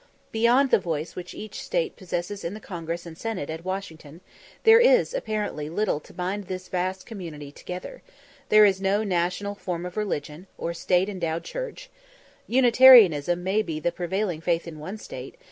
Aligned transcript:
Beyond 0.31 0.71
the 0.71 0.79
voice 0.79 1.15
which 1.15 1.35
each 1.35 1.61
State 1.61 1.95
possesses 1.95 2.43
in 2.43 2.55
the 2.55 2.59
Congress 2.59 3.05
and 3.05 3.15
Senate 3.15 3.51
at 3.51 3.63
Washington, 3.63 4.21
there 4.63 4.79
is 4.79 5.13
apparently 5.13 5.69
little 5.69 5.99
to 5.99 6.11
bind 6.11 6.45
this 6.45 6.69
vast 6.69 7.05
community 7.05 7.51
together; 7.51 8.01
there 8.49 8.65
is 8.65 8.81
no 8.81 9.03
national 9.03 9.53
form 9.53 9.85
of 9.85 9.95
religion, 9.97 10.47
or 10.57 10.73
state 10.73 11.07
endowed 11.07 11.43
church; 11.43 11.91
Unitarianism 12.47 13.43
may 13.43 13.61
be 13.61 13.79
the 13.79 13.91
prevailing 13.91 14.41
faith 14.41 14.67
in 14.67 14.79
one 14.79 14.97
State. 14.97 15.35